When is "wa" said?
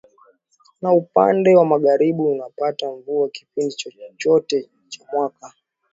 1.55-1.65